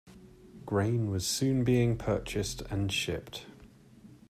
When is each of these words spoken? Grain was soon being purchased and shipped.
Grain 0.65 1.11
was 1.11 1.27
soon 1.27 1.63
being 1.63 1.95
purchased 1.95 2.61
and 2.71 2.91
shipped. 2.91 3.45